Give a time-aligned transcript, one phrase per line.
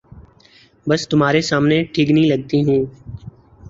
[0.87, 2.81] بس تمہارے سامنے ٹھگنی لگتی ہوں۔